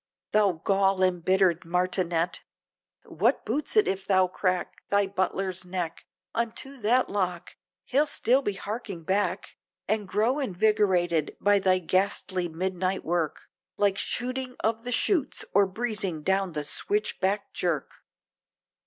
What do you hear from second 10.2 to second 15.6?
envigorated, by thy ghastly midnight work, Like shooting of the chutes,